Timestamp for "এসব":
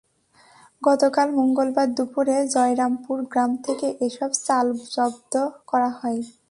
4.07-4.31